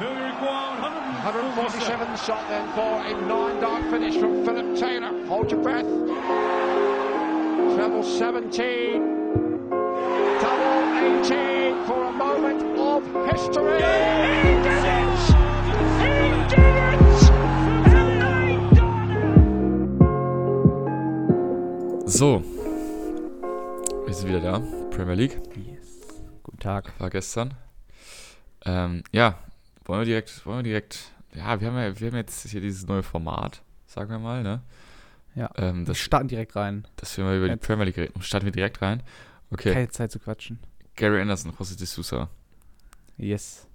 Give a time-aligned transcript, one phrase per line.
[0.00, 5.12] 147 shot then for a nine dart finish from Philip Taylor.
[5.26, 5.84] Hold your breath.
[7.76, 9.68] Treble 17.
[10.40, 13.76] Double 18 for a moment of history.
[13.76, 13.82] He
[14.64, 15.20] did it!
[16.00, 16.08] He
[16.48, 16.64] did
[22.04, 22.10] it!
[22.10, 22.42] So.
[24.06, 24.62] Wir sind wieder da.
[24.88, 25.38] Premier League.
[25.56, 26.08] Yes.
[26.42, 26.90] Guten Tag.
[26.98, 27.52] War gestern.
[28.64, 29.34] Ähm, ja,
[29.90, 32.86] wollen wir direkt, wollen wir direkt, ja, wir haben ja, wir haben jetzt hier dieses
[32.86, 34.62] neue Format, sagen wir mal, ne?
[35.34, 35.50] Ja.
[35.56, 36.86] Ähm, Wir das, starten direkt rein.
[36.96, 37.66] dass wir mal über die Jetzt.
[37.66, 38.22] Premier League reden.
[38.22, 39.02] Starten wir direkt rein.
[39.50, 40.58] Okay, Keine Zeit zu quatschen.
[40.96, 42.28] Gary Anderson, José de Sousa.
[43.16, 43.66] Yes.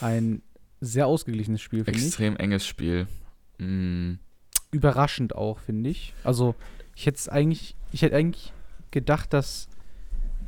[0.00, 0.42] Ein
[0.80, 2.06] sehr ausgeglichenes Spiel, finde ich.
[2.06, 3.06] Extrem enges Spiel.
[3.58, 4.14] Mm,
[4.70, 6.14] Überraschend auch, finde ich.
[6.24, 6.54] Also,
[6.94, 8.52] ich hätte eigentlich, ich hätte eigentlich
[8.90, 9.68] gedacht, dass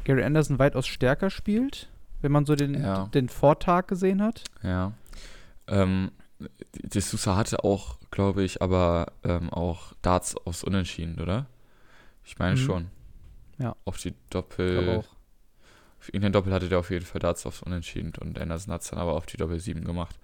[0.04, 1.90] Gary Anderson weitaus stärker spielt,
[2.22, 3.06] wenn man so den, Ja.
[3.06, 4.44] den Vortag gesehen hat.
[4.62, 4.92] ja.
[5.66, 6.10] Ähm,
[6.72, 11.46] de Sousa hatte auch, glaube ich, aber ähm, auch Darts aufs Unentschieden, oder?
[12.24, 12.64] Ich meine Mhm.
[12.64, 12.86] schon.
[13.58, 13.76] Ja.
[13.84, 15.04] Auf die Doppel.
[15.98, 18.88] Für irgendein Doppel hatte der auf jeden Fall Darts aufs Unentschieden und Anderson hat es
[18.88, 20.18] dann aber auf die Doppel 7 gemacht.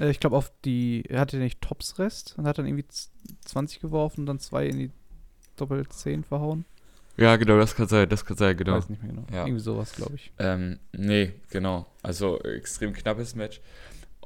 [0.00, 3.10] Äh, ich glaube, auf die, er hatte nicht Tops-Rest und hat dann irgendwie z-
[3.44, 4.90] 20 geworfen und dann zwei in die
[5.56, 6.64] Doppel 10 verhauen.
[7.16, 8.76] Ja, genau, das kann sein, das kann sein, genau.
[8.76, 9.26] Weiß nicht mehr genau.
[9.32, 9.44] Ja.
[9.46, 10.32] Irgendwie sowas, glaube ich.
[10.38, 11.86] Ähm, nee, genau.
[12.02, 13.60] Also extrem knappes Match.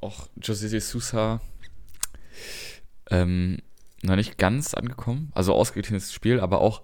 [0.01, 1.41] Auch José de Sousa
[3.11, 3.59] ähm,
[4.03, 5.31] noch nicht ganz angekommen.
[5.35, 6.83] Also ausgeglichenes Spiel, aber auch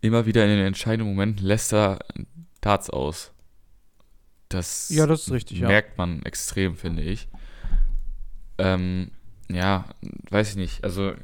[0.00, 2.00] immer wieder in den entscheidenden Momenten lässt er
[2.60, 3.32] Darts aus.
[4.48, 5.68] Das, Ja, das ist richtig, ja.
[5.68, 7.28] merkt man extrem, finde ich.
[8.58, 9.10] Ähm,
[9.48, 9.86] ja,
[10.30, 10.84] weiß ich nicht.
[10.84, 11.14] Also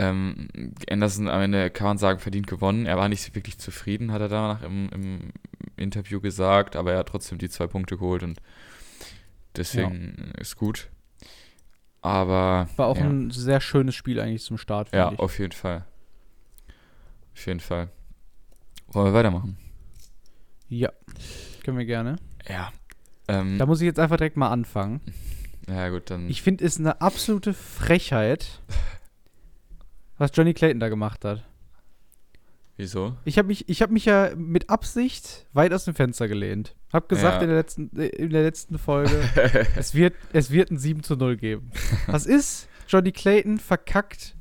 [0.00, 0.48] ähm,
[0.88, 2.86] Anderson am Ende kann man sagen, verdient gewonnen.
[2.86, 5.18] Er war nicht wirklich zufrieden, hat er danach im, im
[5.76, 8.40] Interview gesagt, aber er hat trotzdem die zwei Punkte geholt und
[9.56, 10.88] deswegen ist gut.
[12.02, 15.18] Aber War auch ja, ein sehr schönes Spiel eigentlich zum Start, ja ich.
[15.18, 15.84] auf jeden Fall.
[17.34, 17.90] Auf jeden Fall.
[18.88, 19.58] Wollen wir weitermachen?
[20.68, 20.90] Ja,
[21.62, 22.16] können wir gerne.
[22.48, 22.72] Ja.
[23.28, 25.00] Ähm, Da muss ich jetzt einfach direkt mal anfangen.
[25.68, 26.28] ja gut, dann.
[26.30, 28.60] Ich finde es eine absolute Frechheit,
[30.20, 31.42] was Johnny Clayton da gemacht hat.
[32.76, 33.16] wieso?
[33.24, 36.76] Ich habe mich, ich hab mich ja mit Absicht weit aus dem Fenster gelehnt.
[36.92, 37.42] Hab gesagt Ja.
[37.42, 39.18] in, der letzten, äh, in der letzten Folge,
[39.76, 41.70] es, wird, es wird ein 7 zu 0 geben.
[42.06, 42.68] Was ist?
[42.88, 44.36] Johnny Clayton verkackt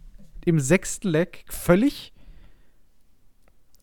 [0.46, 2.14] im sechsten Leck völlig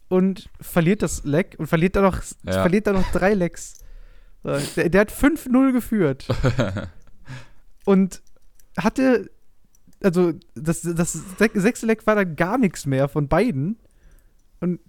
[0.08, 2.52] und verliert das Leck und verliert dann noch, Ja.
[2.62, 3.78] verliert dann noch drei Lecks.
[4.42, 6.26] So, Der, der hat 5-0 geführt.
[7.84, 8.22] und
[8.78, 9.30] hatte,
[10.06, 13.78] also das, das sech- sechste Leck war dann gar nichts mehr von beiden.
[14.60, 14.80] Und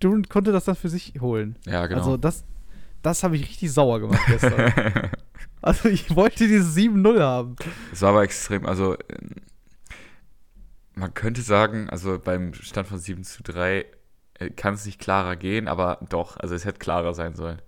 [0.00, 1.56] Durant konnte das dann für sich holen.
[1.64, 2.00] ja, genau.
[2.00, 2.44] Also das,
[3.02, 5.10] das habe ich richtig sauer gemacht gestern.
[5.62, 7.56] also ich wollte dieses 7-0 haben.
[7.92, 8.96] Es war aber extrem, also
[10.94, 13.84] man könnte sagen, also beim Stand von 7 zu 3
[14.38, 17.60] äh, kann es nicht klarer gehen, aber doch, also es hätte klarer sein sollen.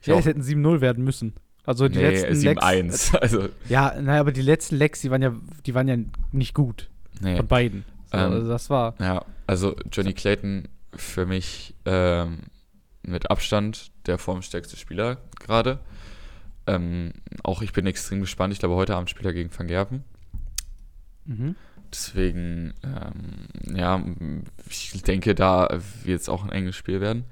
[0.00, 1.34] Ich Ja, auch, es hätten 7-0 werden müssen.
[1.64, 5.32] Also die nee, letzten 7-1, also Ja, naja, aber die letzten Lecks, die waren ja,
[5.64, 5.96] die waren ja
[6.32, 6.90] nicht gut.
[7.20, 7.36] nee.
[7.36, 7.84] Von beiden.
[8.10, 8.94] So, Ähm, also das war.
[8.98, 12.40] Ja, also Johnny Clayton für mich ähm,
[13.02, 15.78] mit Abstand der formstärkste Spieler gerade.
[16.66, 17.12] Ähm,
[17.42, 18.52] auch ich bin extrem gespannt.
[18.52, 20.04] Ich glaube, heute Abend spielt er gegen Van Gerven.
[21.24, 21.56] Mhm.
[21.90, 24.02] Deswegen, ähm, ja,
[24.68, 25.68] ich denke, da
[26.04, 27.24] wird es auch ein enges Spiel werden.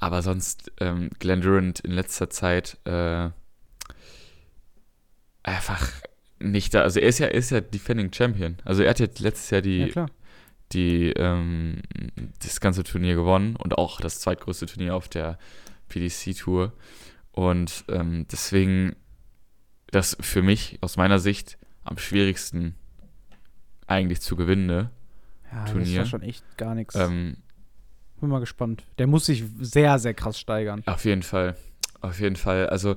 [0.00, 3.30] Aber sonst, ähm, Glenn Durant in letzter Zeit äh,
[5.44, 5.92] einfach
[6.40, 6.82] nicht da.
[6.82, 8.56] Also er ist ja, er ist ja Defending Champion.
[8.64, 10.06] Also er hat ja letztes Jahr die, Ja,
[10.72, 11.82] die ähm,
[12.42, 15.38] das ganze Turnier gewonnen und auch das zweitgrößte Turnier auf der
[15.88, 16.72] PDC-Tour.
[17.32, 18.96] Und ähm, deswegen
[19.90, 22.74] das für mich aus meiner Sicht am schwierigsten
[23.86, 24.68] eigentlich zu gewinnen.
[24.68, 24.90] Ja,
[25.52, 25.98] das Turnier.
[26.00, 26.94] war schon echt gar nichts.
[26.96, 27.36] Ähm,
[28.20, 28.84] Bin mal gespannt.
[28.98, 30.82] Der muss sich sehr, sehr krass steigern.
[30.86, 31.56] auf jeden Fall.
[32.00, 32.68] Auf jeden Fall.
[32.68, 32.96] Also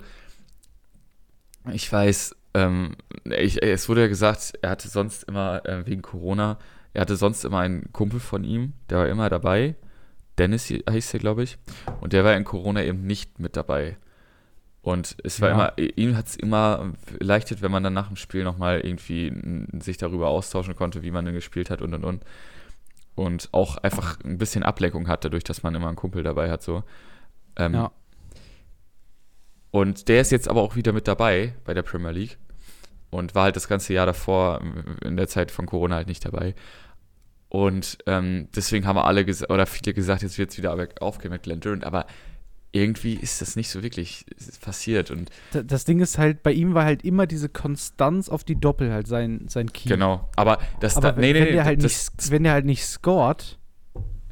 [1.72, 2.96] ich weiß, ähm,
[3.26, 6.58] ich, es wurde ja gesagt, er hatte sonst immer, äh, wegen Corona,
[6.94, 9.76] er hatte sonst immer einen Kumpel von ihm, der war immer dabei.
[10.38, 11.58] Dennis hi- hieß der, glaube ich.
[12.02, 13.98] Und der war in Corona eben nicht mit dabei.
[14.82, 15.54] Und es war Ja.
[15.56, 19.34] immer, ihm hat es immer erleichtert, wenn man dann nach dem Spiel nochmal irgendwie
[19.82, 22.24] sich darüber austauschen konnte, wie man denn gespielt hat und und und.
[23.16, 26.62] Und auch einfach ein bisschen Ablenkung hat, dadurch, dass man immer einen Kumpel dabei hat,
[26.64, 26.84] so.
[27.58, 27.92] Ähm, Ja.
[29.72, 32.38] Und der ist jetzt aber auch wieder mit dabei bei der Premier League.
[33.10, 34.62] Und war halt das ganze Jahr davor,
[35.04, 36.56] in der Zeit von Corona halt nicht dabei.
[37.50, 41.32] Und ähm, deswegen haben wir alle gesagt, oder viele gesagt, jetzt wird es wieder aufgehen
[41.32, 41.86] mit Glenn Durant.
[41.86, 42.06] Aber
[42.74, 44.26] irgendwie ist das nicht so wirklich
[44.60, 45.10] passiert.
[45.10, 48.60] Und Da- Das Ding ist halt, bei ihm war halt immer diese Konstanz auf die
[48.60, 49.88] Doppel halt sein, sein Key.
[49.88, 50.30] genau.
[50.36, 52.66] Aber das Aber da, wenn, nee, wenn, nee, der halt das, nicht, wenn der halt
[52.66, 53.58] nicht scored,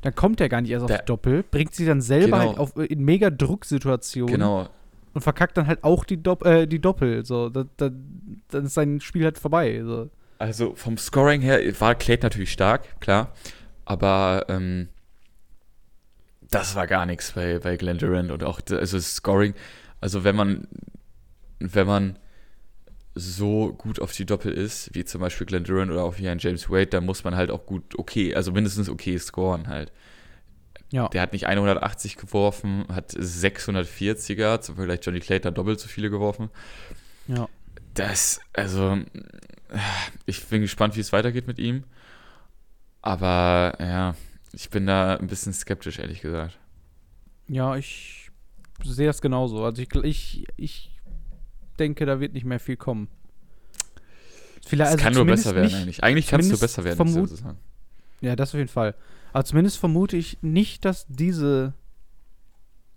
[0.01, 2.49] dann kommt er gar nicht erst auf Der- die Doppel, bringt sie dann selber Genau.
[2.49, 4.67] halt auf, in mega Drucksituationen genau.
[5.15, 7.25] Und verkackt dann halt auch die, Dopp äh, die Doppel.
[7.25, 7.89] So, da, da,
[8.49, 9.81] dann ist sein Spiel halt vorbei.
[9.83, 10.09] So.
[10.37, 13.33] Also vom Scoring her war Clayton natürlich stark, klar.
[13.85, 14.89] Aber ähm,
[16.51, 19.53] das war gar nichts bei, bei Glenn Durant und auch also das Scoring.
[20.01, 20.67] Also wenn man,
[21.59, 22.19] wenn man
[23.15, 26.39] so gut auf die Doppel ist, wie zum Beispiel Glenn Durant oder auch wie ein
[26.39, 29.93] James Wade, dann muss man halt auch gut okay, also mindestens okay scoren halt.
[30.91, 31.09] Ja.
[31.09, 36.09] Der hat nicht 180 geworfen, hat 640er, zum Vergleich Johnny Clayton hat doppelt so viele
[36.09, 36.49] geworfen.
[37.27, 37.49] Ja.
[37.93, 38.97] Das, also,
[40.25, 41.83] ich bin gespannt, wie es weitergeht mit ihm.
[43.01, 44.15] Aber ja,
[44.53, 46.57] ich bin da ein bisschen skeptisch, ehrlich gesagt.
[47.47, 48.31] Ja, ich
[48.83, 49.63] sehe das genauso.
[49.63, 50.91] Also ich, ich, ich
[51.77, 53.07] denke, da wird nicht mehr viel kommen.
[54.65, 56.03] Vielleicht, Es also kann nur besser werden nicht, eigentlich.
[56.03, 57.59] Eigentlich kann es nur besser werden, sozusagen.
[58.21, 58.95] Ja, das auf jeden Fall.
[59.35, 61.73] Aber zumindest vermute ich nicht, dass diese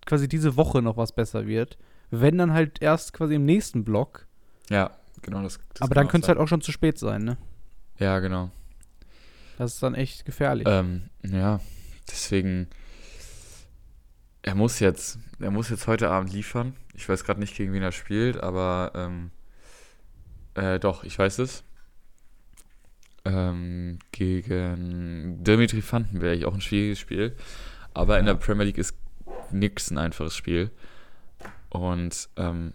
[0.06, 1.78] quasi diese Woche noch was besser wird.
[2.12, 4.28] Wenn dann halt erst quasi im nächsten Block.
[4.70, 5.58] Ja, genau das.
[5.74, 7.38] das Aber dann könnte es halt auch schon zu spät sein, ne?
[7.98, 8.52] Ja, genau.
[9.56, 10.68] Das ist dann echt gefährlich.
[10.70, 11.58] Ähm, ja,
[12.08, 12.68] deswegen.
[14.42, 16.76] Er muss jetzt, er muss jetzt heute Abend liefern.
[16.94, 19.32] Ich weiß gerade nicht, gegen wen er spielt, aber ähm,
[20.54, 21.64] äh, doch, ich weiß es.
[23.24, 27.36] Ähm, gegen Dimitri Vandenberg, auch ein schwieriges Spiel.
[27.94, 28.94] Aber in der Premier League ist
[29.50, 30.70] nix ein einfaches Spiel.
[31.70, 32.72] Und ähm,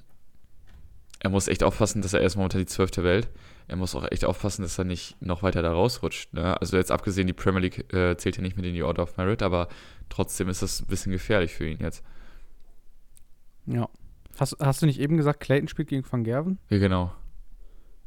[1.19, 3.29] er muss echt aufpassen, dass er erst momentan die zwölfte Welt.
[3.67, 6.33] Er muss auch echt aufpassen, dass er nicht noch weiter da rausrutscht.
[6.33, 6.59] Ne?
[6.59, 9.15] Also jetzt abgesehen, die Premier League äh, zählt ja nicht mit in die Order of
[9.15, 9.69] Merit, aber
[10.09, 12.03] trotzdem ist das ein bisschen gefährlich für ihn jetzt.
[13.65, 13.87] ja.
[14.39, 16.57] Hast, hast du nicht eben gesagt, Clayton spielt gegen Van Gerven?
[16.69, 17.13] Ja, genau.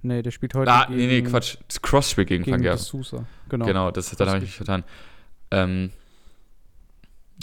[0.06, 1.56] Nee, der spielt heute Ah, gegen, nee, nee, Quatsch.
[1.66, 2.78] Das Cross spielt gegen, gegen Gerven.
[2.82, 3.26] Sousa.
[3.48, 3.66] Genau.
[3.66, 4.84] Genau, das, dann habe ich mich vertan.
[5.50, 5.90] Ähm,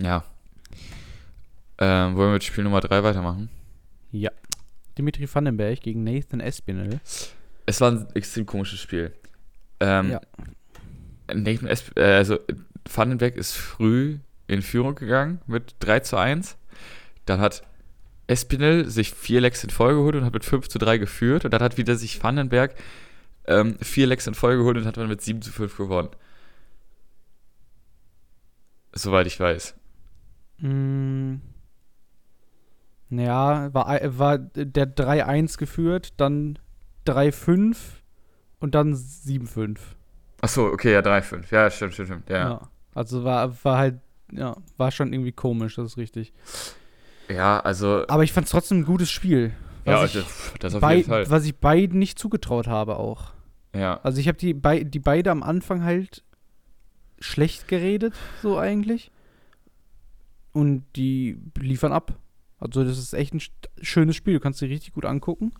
[0.01, 0.23] ja.
[1.77, 3.49] Ähm, wollen wir mit Spiel Nummer 3 weitermachen?
[4.11, 4.31] Ja.
[4.97, 6.99] Dimitri Vandenberg gegen Nathan Espinel.
[7.65, 9.11] Es war ein extrem komisches Spiel.
[9.79, 10.21] Ähm, Ja.
[11.33, 12.37] Nathan Esp äh, also
[12.93, 16.57] Vandenberg ist früh in Führung gegangen mit 3 zu 1.
[17.25, 17.63] Dann hat
[18.33, 21.45] Espinel sich vier Lecks in Folge geholt und hat mit 5 zu 3 geführt.
[21.45, 22.75] Und dann hat wieder sich Vandenberg
[23.45, 26.09] ähm, vier Lecks in Folge geholt und hat dann mit 7 zu 5 gewonnen.
[28.93, 29.75] Soweit ich weiß.
[30.59, 31.35] Mm.
[33.09, 36.57] Ja, war, ei- war der 3-1 geführt, dann
[37.05, 37.75] 3-5
[38.59, 39.77] und dann 7-5.
[40.41, 41.43] Achso, okay, ja, 3-5.
[41.51, 42.29] Ja, stimmt, stimmt, stimmt.
[42.29, 42.49] Ja.
[42.49, 42.69] Ja.
[42.95, 43.99] Also war, war halt,
[44.31, 46.33] ja, war schon irgendwie komisch, das ist richtig.
[47.59, 49.53] Also, Aber ich fand es trotzdem ein gutes Spiel.
[49.85, 50.13] Ja, ich
[50.59, 51.29] das, auf bei, jeden Fall.
[51.29, 53.33] was ich beiden nicht zugetraut habe auch.
[53.75, 56.23] Ja, Also ich habe die, bei, die beide am Anfang halt
[57.19, 59.11] schlecht geredet, so eigentlich.
[60.51, 62.13] Und die liefern ab.
[62.59, 63.41] Also das ist echt ein
[63.81, 64.35] schönes Spiel.
[64.35, 65.53] Du kannst dir richtig gut angucken.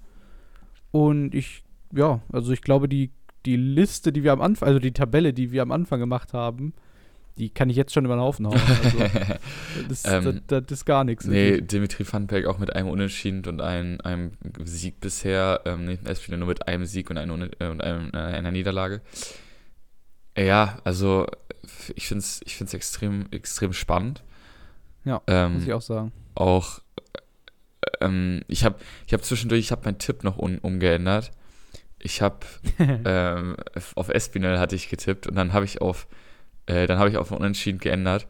[0.92, 1.63] Und ich,
[1.94, 3.12] ja, also ich glaube, die,
[3.45, 6.74] die Liste, die wir am Anfang, also die Tabelle, die wir am Anfang gemacht haben,
[7.38, 8.59] die kann ich jetzt schon über den Haufen hauen.
[9.75, 11.25] Also, das, Ähm, das, das ist gar nichts.
[11.25, 11.68] Nee, wirklich.
[11.68, 14.31] Dimitri Vandenberg auch mit einem Unentschieden und einem, einem
[14.63, 15.62] Sieg bisher.
[15.65, 19.02] Ähm, Nathan Espinel nur mit einem Sieg und, einem, äh, und einem, äh, einer Niederlage.
[20.35, 21.28] Äh, Ja, also
[21.95, 24.23] ich finde es ich find's extrem, extrem spannend.
[25.06, 26.11] Ja, Ähm, Muss ich auch sagen.
[26.35, 26.80] auch,
[27.81, 28.75] äh, ähm, ich habe
[29.07, 31.31] ich hab zwischendurch, ich habe meinen Tipp noch un, umgeändert.
[31.99, 32.37] Ich habe
[32.80, 33.56] ähm,
[33.95, 36.07] auf Espinel hatte ich getippt und dann habe ich auf
[36.66, 38.28] äh, dann habe ich auf Unentschieden geändert.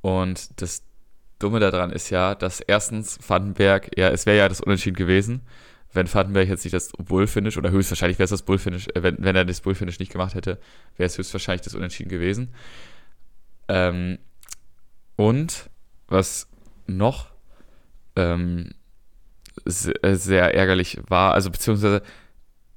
[0.00, 0.82] Und das
[1.38, 5.42] Dumme daran ist ja, dass erstens Vandenberg, ja, es wäre ja das Unentschieden gewesen,
[5.92, 9.36] wenn Vandenberg jetzt nicht das Bullfinish oder höchstwahrscheinlich wäre es das Bullfinish, äh, wenn, wenn
[9.36, 10.58] er das Bullfinish nicht gemacht hätte,
[10.96, 12.54] wäre es höchstwahrscheinlich das Unentschieden gewesen.
[13.68, 14.18] Ähm,
[15.16, 15.68] und
[16.08, 16.48] was
[16.86, 17.30] noch
[18.16, 18.70] ähm,
[19.64, 22.02] se- äh, sehr ärgerlich war, also beziehungsweise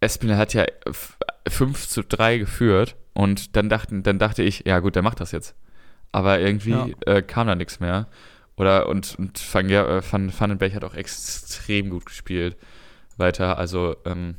[0.01, 0.65] Espinel hat ja
[1.47, 5.31] 5 zu 3 geführt und dann, dachten, dann dachte ich, ja gut, der macht das
[5.31, 5.55] jetzt.
[6.11, 6.87] Aber irgendwie Ja.
[7.05, 8.07] äh, kam da nichts mehr.
[8.57, 12.55] Oder und, und Van, äh, Van Vandenberg hat auch extrem gut gespielt.
[13.17, 14.35] Weiter, also ähm,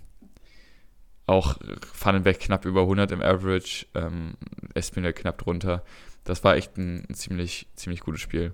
[1.26, 1.56] auch
[2.00, 4.34] Vandenberg knapp über 100 im Average, ähm,
[4.74, 5.82] Espinel knapp drunter.
[6.24, 8.52] Das war echt ein, ein ziemlich, ziemlich gutes Spiel.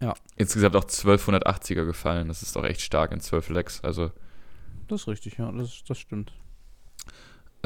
[0.00, 0.14] Ja.
[0.36, 2.28] Insgesamt auch 1280er gefallen.
[2.28, 3.82] Das ist auch echt stark in 12 Lecks.
[3.82, 4.10] Also
[4.88, 6.32] Das ist richtig, ja, das, das stimmt.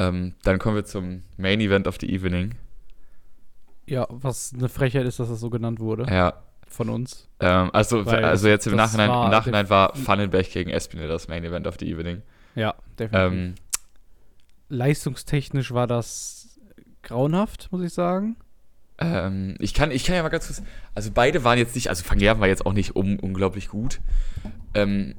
[0.00, 2.54] Ähm, dann kommen wir zum Main Event of the Evening.
[3.86, 6.06] Ja, was eine Frechheit ist, dass das so genannt wurde.
[6.10, 7.28] Ja, von uns.
[7.40, 11.28] Ähm, also, Weil also jetzt im Nachhinein, war im Nachhinein war Vandenberg gegen Espinel das
[11.28, 12.22] Main Event of the Evening.
[12.54, 13.32] Ja, definitiv.
[13.32, 13.54] Ähm,
[14.70, 16.58] Leistungstechnisch war das
[17.02, 18.36] grauenhaft, muss ich sagen.
[18.98, 20.62] ähm, ich, kann, ich kann ja mal ganz kurz.
[20.94, 21.88] Also, beide waren jetzt nicht.
[21.88, 24.00] Also, Van Gerven war jetzt auch nicht um, unglaublich gut.
[24.72, 25.16] Ähm,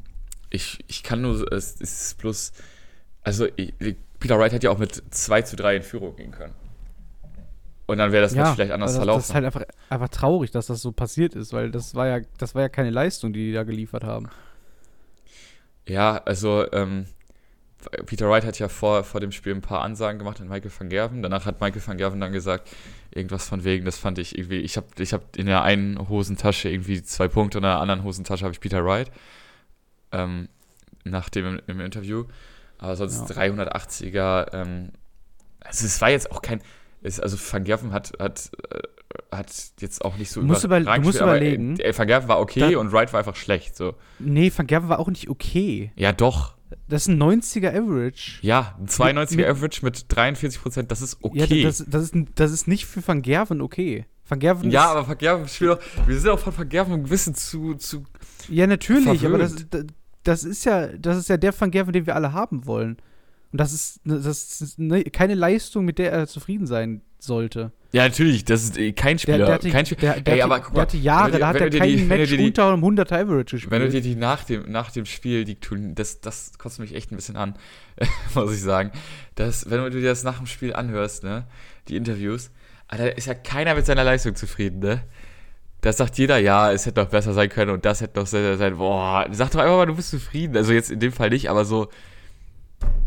[0.49, 1.51] ich, ich kann nur.
[1.51, 2.53] Es, es ist bloß.
[3.23, 3.73] Also, ich,
[4.21, 6.53] Peter Wright hätte ja auch mit 2 zu 3 in Führung gehen können.
[7.87, 9.19] Und dann wäre das Match vielleicht anders das, verlaufen.
[9.19, 12.19] Das ist halt einfach, einfach traurig, dass das so passiert ist, weil das war ja,
[12.37, 14.29] das war ja keine Leistung, die die da geliefert haben.
[15.87, 17.07] Ja, also ähm,
[18.05, 20.87] Peter Wright hat ja vor, vor dem Spiel ein paar Ansagen gemacht an Michael van
[20.87, 21.23] Gerven.
[21.23, 22.69] Danach hat Michael van Gerven dann gesagt,
[23.09, 26.69] irgendwas von wegen, das fand ich irgendwie, ich habe ich hab in der einen Hosentasche
[26.69, 29.11] irgendwie zwei Punkte und in der anderen Hosentasche habe ich Peter Wright.
[30.11, 30.47] Ähm,
[31.03, 32.25] nach dem im, im Interview.
[32.81, 33.35] Aber sonst Ja.
[33.35, 34.89] 380er, ähm,
[35.61, 36.61] also es war jetzt auch kein,
[37.03, 38.79] es, also Van Gerven hat, hat, äh,
[39.35, 41.79] hat jetzt auch nicht so musst über- du musst gespielt, aber, überlegen.
[41.79, 43.93] äh, Van Gerven war okay Da- und Wright war einfach schlecht, so.
[44.19, 45.91] Nee, Van Gerven war auch nicht okay.
[45.95, 46.55] Ja, doch.
[46.87, 48.39] Das ist ein 90er Average.
[48.41, 51.63] Ja, ein 92er mit- Average mit 43 Prozent, das ist Ja, okay.
[51.63, 54.05] das, das, ist, das ist nicht für Van Gerven okay.
[54.27, 57.03] Van Gerven Ja, aber Van Gerven spielt auch, wir sind auch von Van Gerven ein
[57.03, 58.05] bisschen zu, zu,
[58.47, 59.93] ja natürlich, aber das, verwöhnt.
[60.23, 62.97] Das ist ja, das ist ja der Van Gerven, den wir alle haben wollen.
[63.51, 67.71] Und das ist, das ist ne, keine Leistung, mit der er zufrieden sein sollte.
[67.91, 70.13] ja, natürlich, das ist kein Der, Spieler, der, hatte, kein Spieler.
[70.13, 71.89] der, der, Ey, aber guck der mal, hatte Jahre, da hat er du dir kein
[71.97, 73.71] die- Match die- unter einem 100er Average gespielt.
[73.71, 75.57] Wenn du dir die nach dem, nach dem Spiel, die
[75.93, 77.55] das, das kotzt mich echt ein bisschen an,
[78.33, 78.91] muss ich sagen.
[79.35, 81.45] Das, wenn du dir das nach dem Spiel anhörst, ne,
[81.89, 82.51] die Interviews,
[82.87, 85.03] Alter, ist ja keiner mit seiner Leistung zufrieden, ne?
[85.81, 88.57] Da sagt jeder, ja, es hätte noch besser sein können und das hätte noch besser
[88.57, 88.77] sein.
[88.77, 90.55] Boah, sag doch einfach mal, du bist zufrieden.
[90.55, 91.89] Also jetzt in dem Fall nicht, aber so,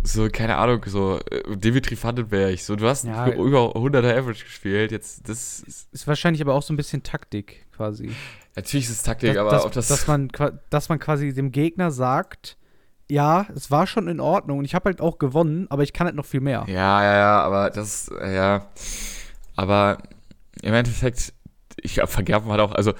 [0.03, 3.29] so, keine Ahnung, so, äh, Dimitri Vandenberg, so, du hast Ja.
[3.29, 7.67] über 100er Average gespielt, jetzt, das ist, ist wahrscheinlich aber auch so ein bisschen Taktik
[7.75, 8.11] quasi.
[8.57, 10.29] natürlich ist es Taktik, dass, aber dass, ob das, dass, man,
[10.71, 12.57] dass man quasi dem Gegner sagt,
[13.11, 16.07] ja, es war schon in Ordnung und ich habe halt auch gewonnen, aber ich kann
[16.07, 16.65] halt noch viel mehr.
[16.69, 18.67] Ja, ja, ja, aber das, ja.
[19.57, 19.99] Aber
[20.63, 21.33] im Endeffekt,
[21.83, 22.95] ich glaube, Vergerben hat auch, also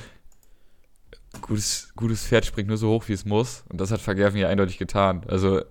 [1.41, 3.65] gutes, gutes Pferd springt nur so hoch, wie es muss.
[3.69, 5.25] Und das hat Vergerben ja eindeutig getan.
[5.29, 5.63] Also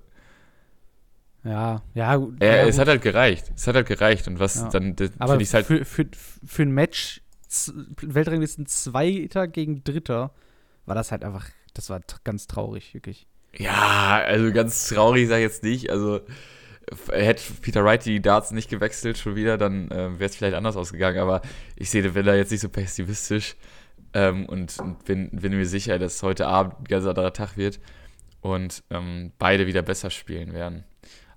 [1.43, 3.51] Ja, ja, gut, äh, ja, es hat halt gereicht.
[3.55, 4.27] Es hat halt gereicht.
[4.27, 4.69] Und was Ja.
[4.69, 5.65] dann, aber finde ich halt.
[5.65, 6.05] für, für,
[6.45, 7.22] für ein Match
[8.01, 10.33] Weltranglisten Zweiter gegen Dritter
[10.86, 11.45] war das halt einfach,
[11.75, 13.27] das war ganz traurig, wirklich.
[13.55, 15.91] Ja, also ganz traurig sage ich jetzt nicht.
[15.91, 16.22] Also
[17.12, 20.76] hätte Peter Wright die Darts nicht gewechselt schon wieder, dann ähm, wäre es vielleicht anders
[20.76, 21.20] ausgegangen.
[21.20, 21.42] Aber
[21.76, 23.56] ich sehe den Willer jetzt nicht so pessimistisch
[24.14, 27.80] ähm, und, und bin, bin mir sicher, dass heute Abend ein ganz anderer Tag wird
[28.42, 30.84] und ähm, beide wieder besser spielen werden.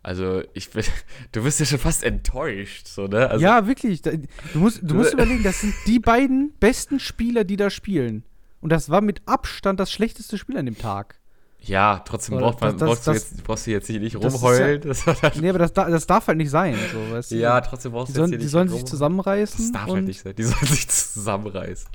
[0.02, 0.84] Also ich bin,
[1.32, 3.28] du bist ja schon fast enttäuscht, so ne?
[3.28, 4.02] Also, ja, wirklich.
[4.02, 4.18] Du
[4.54, 8.24] musst, du musst überlegen, das sind die beiden besten Spieler, die da spielen.
[8.60, 11.18] Und das war mit Abstand das schlechteste Spiel an dem Tag.
[11.60, 14.14] Ja, trotzdem braucht man, das- das- brauchst, du das- jetzt, brauchst du jetzt hier nicht
[14.22, 14.80] das rumheulen.
[14.82, 16.76] Das war dann, Nee, aber das, da- das darf halt nicht sein.
[16.92, 17.36] So, weißt du?
[17.36, 19.58] ja, trotzdem brauchst du jetzt hier die nicht sollen sich zusammenreißen.
[19.58, 20.34] Das darf halt nicht sein.
[20.36, 21.88] Die sollen sich zusammenreißen.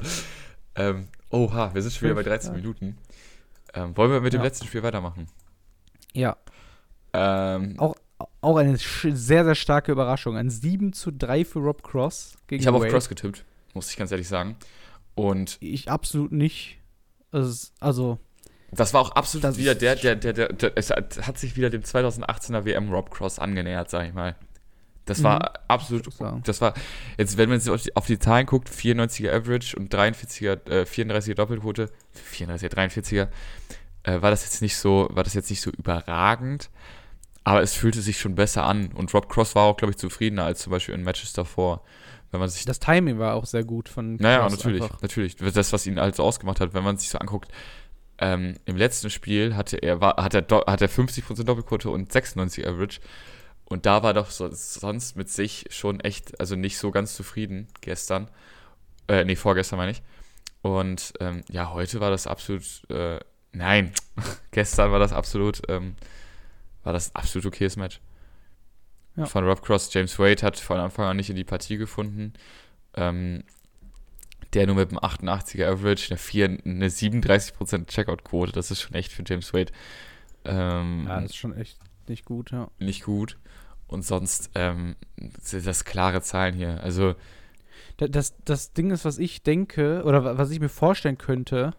[0.75, 2.58] Ähm, oha, wir sind schon wieder bei 13 Ja.
[2.58, 2.98] Minuten.
[3.74, 4.46] Ähm, wollen wir mit dem Ja.
[4.46, 5.27] letzten Spiel weitermachen?
[6.13, 6.36] Ja,
[7.13, 7.96] Ähm, auch,
[8.41, 10.38] auch eine sehr, sehr starke Überraschung.
[10.38, 12.88] Ein 7 zu 3 für Rob Cross gegen ich habe auf.
[12.88, 14.56] Cross getippt, muss ich ganz ehrlich sagen.
[15.15, 16.80] Und Ich absolut nicht.
[17.34, 18.18] Ist- Also,
[18.71, 21.69] das war auch absolut Das wieder der, der, der, der, der, es hat sich wieder
[21.69, 24.35] dem 2018er WM Rob Cross angenähert, sag ich mal.
[25.05, 25.55] Das war Mhm.
[25.67, 26.07] absolut,
[26.45, 26.73] das war,
[27.17, 30.85] jetzt wenn man jetzt auf die, auf die Zahlen guckt, 94er Average und 43er, äh,
[30.85, 31.89] 34er Doppelquote,
[32.31, 33.27] 34er, 43er,
[34.03, 36.69] äh, war das jetzt nicht so, war das jetzt nicht so überragend,
[37.43, 40.45] aber es fühlte sich schon besser an und Rob Cross war auch, glaube ich, zufriedener
[40.45, 41.81] als zum Beispiel in Matches davor.
[42.29, 45.01] Wenn man sich das Timing war auch sehr gut von naja, Cross natürlich, einfach.
[45.01, 45.35] natürlich.
[45.35, 47.49] Das, was ihn halt so ausgemacht hat, wenn man sich so anguckt,
[48.21, 52.11] ähm, im letzten Spiel hatte er, war, hat er, do- hat er 50% Doppelquote und
[52.11, 52.99] 96 Average.
[53.65, 57.67] Und da war doch so, sonst mit sich schon echt, also nicht so ganz zufrieden
[57.81, 58.29] gestern.
[59.07, 60.01] Äh, nee, vorgestern meine ich.
[60.61, 63.19] Und ähm, ja, heute war das absolut, äh,
[63.53, 63.91] nein,
[64.51, 65.95] gestern war das absolut, ähm,
[66.83, 67.99] war das absolut okayes Match.
[69.15, 69.25] Ja.
[69.25, 72.33] Von Rob Cross, James Wade hat von Anfang an nicht in die Partie gefunden.
[72.95, 73.43] Ähm,
[74.53, 79.12] der nur mit einem 88er Average, eine, 4, eine 37% Checkout-Quote, das ist schon echt
[79.12, 79.72] für James Wade
[80.46, 81.77] ähm, Ja, das ist schon echt
[82.08, 82.70] nicht gut, ja.
[82.79, 83.38] nicht gut.
[83.88, 84.96] Und sonst ähm,
[85.41, 86.81] sind das klare Zahlen hier.
[86.84, 87.15] Also,
[87.98, 91.72] Da- Das, das Ding ist, was ich denke, oder wa- was ich mir vorstellen könnte,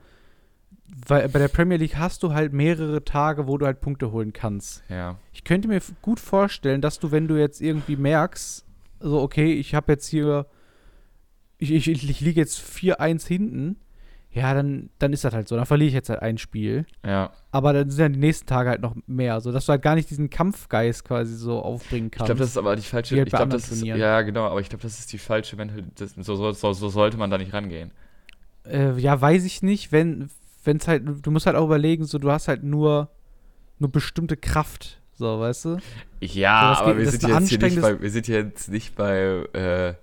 [1.07, 4.33] weil bei der Premier League hast du halt mehrere Tage, wo du halt Punkte holen
[4.33, 4.83] kannst.
[4.89, 5.17] ja.
[5.33, 8.65] Ich könnte mir gut vorstellen, dass du, wenn du jetzt irgendwie merkst,
[9.01, 10.47] so, okay, ich habe jetzt hier,
[11.71, 13.77] ich, ich, ich liege jetzt 4-1 hinten,
[14.35, 15.57] ja, dann, dann ist das halt so.
[15.57, 16.87] Dann verliere ich jetzt halt ein Spiel.
[17.05, 17.33] Ja.
[17.51, 20.09] Aber dann sind ja die nächsten Tage halt noch mehr, sodass du halt gar nicht
[20.09, 22.27] diesen Kampfgeist quasi so aufbringen Ich kannst.
[22.29, 23.17] glaube, das ist aber die falsche.
[23.17, 23.85] Halt ich glaube, das ist.
[23.85, 26.09] Ja, genau, aber ich glaube, das ist die falsche Mentalität.
[26.25, 27.91] So, so, so, so sollte man da nicht rangehen.
[28.65, 30.31] Äh, ja, weiß ich nicht, wenn
[30.65, 33.11] es halt, du musst halt auch überlegen, so du hast halt nur,
[33.79, 35.77] nur bestimmte Kraft, so, weißt du?
[36.21, 39.95] Ja, So, aber geht- wir sind, jetzt hier nicht bei, wir sind jetzt nicht bei.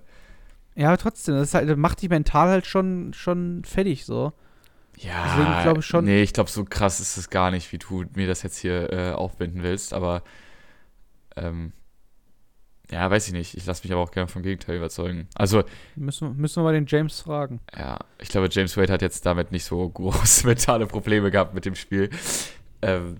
[0.80, 4.32] Ja, aber trotzdem, das halt, das macht dich mental halt schon, schon fertig, so.
[4.96, 7.78] ja, Deswegen glaube ich schon- Nee, ich glaube, so krass ist es gar nicht, wie
[7.78, 10.22] du mir das jetzt hier äh, aufbinden willst, aber.
[11.36, 11.72] Ähm,
[12.90, 13.56] ja, weiß ich nicht.
[13.56, 15.28] Ich lasse mich aber auch gerne vom Gegenteil überzeugen.
[15.36, 15.62] Also,
[15.94, 17.60] Müssen, müssen wir mal den James fragen.
[17.76, 21.64] Ja, ich glaube, James Wade hat jetzt damit nicht so große mentale Probleme gehabt mit
[21.66, 22.10] dem Spiel.
[22.82, 23.18] Ähm,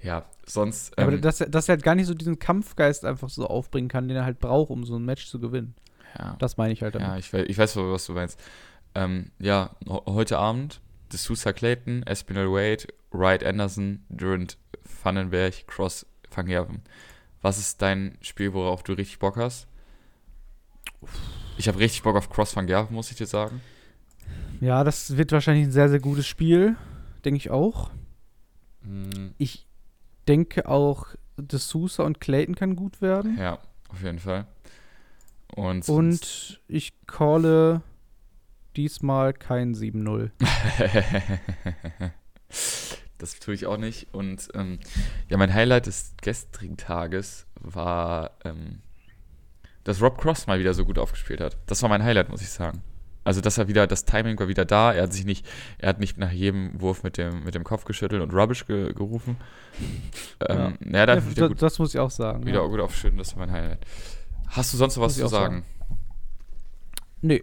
[0.00, 0.94] ja, sonst.
[0.98, 3.46] Ja, aber Ähm, dass, er- dass er halt gar nicht so diesen Kampfgeist einfach so
[3.46, 5.74] aufbringen kann, den er halt braucht, um so ein Match zu gewinnen.
[6.18, 7.08] Ja, Das meine ich halt damit.
[7.08, 8.40] ja ich, ich weiß, was du meinst.
[8.94, 14.56] Ähm, ja, heute Abend D'Souza Clayton, Espinel Wade, Wright Anderson, Durant
[15.02, 16.82] Vandenberg, Cross Van Gerven.
[17.40, 19.66] Was ist dein Spiel, worauf du richtig Bock hast?
[21.58, 23.60] Ich habe richtig Bock auf Cross Van Gerven, muss ich dir sagen.
[24.60, 26.76] Ja, das wird wahrscheinlich ein sehr, sehr gutes Spiel.
[27.24, 27.90] Denke ich auch.
[28.82, 29.66] Mm, Ich
[30.28, 31.06] denke auch,
[31.38, 33.36] D'Souza und Clayton kann gut werden.
[33.38, 34.46] Ja, auf jeden Fall.
[35.54, 37.82] Und, Und ich calle
[38.76, 40.30] diesmal kein 7-0.
[43.18, 44.08] das tue ich auch nicht.
[44.12, 44.78] Und ähm,
[45.28, 48.80] ja, mein Highlight des gestrigen Tages war, ähm,
[49.84, 51.58] dass Rob Cross mal wieder so gut aufgespielt hat.
[51.66, 52.82] Das war mein Highlight, muss ich sagen.
[53.24, 54.92] Also, dass er wieder, das Timing war wieder da.
[54.92, 55.46] Er hat sich nicht,
[55.78, 58.92] er hat nicht nach jedem Wurf mit dem, mit dem Kopf geschüttelt und Rubbish ge,
[58.92, 59.36] gerufen.
[60.48, 61.06] Ähm, ja.
[61.06, 62.44] Ja, wieder das, gut, das muss ich auch sagen.
[62.44, 62.66] wieder ja.
[62.66, 63.20] gut aufgeschüttet.
[63.20, 63.86] Das war mein Highlight.
[64.52, 65.64] Hast du sonst noch was zu auch sagen?
[67.20, 67.42] Nee,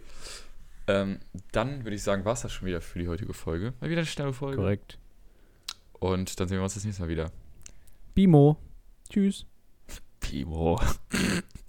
[0.86, 1.20] Ähm,
[1.52, 3.74] dann würde ich sagen, war es das schon wieder für die heutige Folge.
[3.80, 4.56] Mal wieder eine schnelle Folge.
[4.56, 4.98] korrekt.
[5.92, 7.30] Und dann sehen wir uns das nächste Mal wieder.
[8.14, 8.56] Bimo.
[9.08, 9.46] Tschüss.
[10.20, 10.80] Pimo.